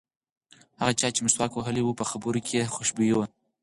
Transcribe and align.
هغه 0.79 0.93
چا 0.99 1.07
چې 1.15 1.21
مسواک 1.25 1.51
وهلی 1.53 1.81
و 1.83 1.97
په 1.99 2.05
خبرو 2.11 2.39
کې 2.45 2.53
یې 2.59 2.71
خوشبويي 2.75 3.13
وه. 3.15 3.25